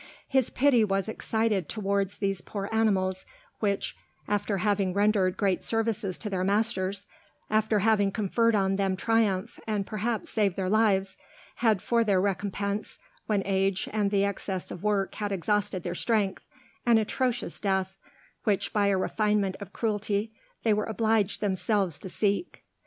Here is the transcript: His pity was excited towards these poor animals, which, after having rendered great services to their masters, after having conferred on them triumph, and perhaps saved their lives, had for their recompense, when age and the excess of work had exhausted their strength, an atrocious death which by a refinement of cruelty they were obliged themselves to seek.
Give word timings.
His 0.27 0.49
pity 0.49 0.83
was 0.83 1.07
excited 1.07 1.69
towards 1.69 2.17
these 2.17 2.41
poor 2.41 2.67
animals, 2.71 3.23
which, 3.59 3.95
after 4.27 4.57
having 4.57 4.95
rendered 4.95 5.37
great 5.37 5.61
services 5.61 6.17
to 6.17 6.27
their 6.27 6.43
masters, 6.43 7.07
after 7.51 7.77
having 7.77 8.11
conferred 8.11 8.55
on 8.55 8.77
them 8.77 8.97
triumph, 8.97 9.59
and 9.67 9.85
perhaps 9.85 10.31
saved 10.31 10.55
their 10.55 10.71
lives, 10.71 11.17
had 11.57 11.83
for 11.83 12.03
their 12.03 12.19
recompense, 12.19 12.97
when 13.27 13.43
age 13.45 13.87
and 13.93 14.09
the 14.09 14.23
excess 14.25 14.71
of 14.71 14.83
work 14.83 15.13
had 15.13 15.31
exhausted 15.31 15.83
their 15.83 15.93
strength, 15.93 16.47
an 16.83 16.97
atrocious 16.97 17.59
death 17.59 17.95
which 18.43 18.73
by 18.73 18.87
a 18.87 18.97
refinement 18.97 19.55
of 19.59 19.71
cruelty 19.71 20.33
they 20.63 20.73
were 20.73 20.85
obliged 20.85 21.41
themselves 21.41 21.99
to 21.99 22.09
seek. 22.09 22.63